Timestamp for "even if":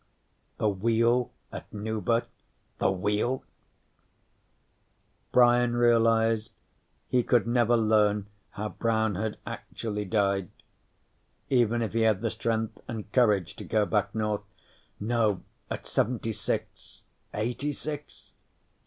11.51-11.93